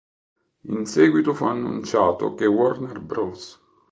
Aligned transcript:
In 0.63 0.87
seguito 0.87 1.35
fu 1.35 1.45
annunciato 1.45 2.33
che 2.33 2.47
Warner 2.47 3.01
Bros. 3.01 3.61